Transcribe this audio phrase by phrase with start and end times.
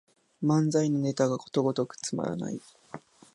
[0.43, 2.59] 漫才のネタがことごとくつまらない